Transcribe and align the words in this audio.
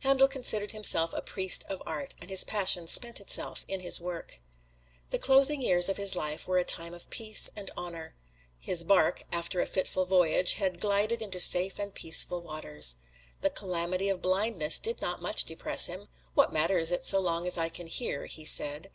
Handel 0.00 0.28
considered 0.28 0.72
himself 0.72 1.12
a 1.12 1.20
priest 1.20 1.62
of 1.68 1.82
art, 1.84 2.14
and 2.18 2.30
his 2.30 2.42
passion 2.42 2.88
spent 2.88 3.20
itself 3.20 3.66
in 3.68 3.80
his 3.80 4.00
work. 4.00 4.40
The 5.10 5.18
closing 5.18 5.60
years 5.60 5.90
of 5.90 5.98
his 5.98 6.16
life 6.16 6.48
were 6.48 6.56
a 6.56 6.64
time 6.64 6.94
of 6.94 7.10
peace 7.10 7.50
and 7.54 7.70
honor. 7.76 8.14
His 8.58 8.82
bark, 8.82 9.24
after 9.30 9.60
a 9.60 9.66
fitful 9.66 10.06
voyage, 10.06 10.54
had 10.54 10.80
glided 10.80 11.20
into 11.20 11.38
safe 11.38 11.78
and 11.78 11.92
peaceful 11.92 12.40
waters. 12.40 12.96
The 13.42 13.50
calamity 13.50 14.08
of 14.08 14.22
blindness 14.22 14.78
did 14.78 15.02
not 15.02 15.20
much 15.20 15.44
depress 15.44 15.84
him 15.84 16.08
"What 16.32 16.50
matters 16.50 16.90
it 16.90 17.04
so 17.04 17.18
long 17.20 17.46
as 17.46 17.58
I 17.58 17.68
can 17.68 17.86
hear?" 17.88 18.24
he 18.24 18.46
said. 18.46 18.90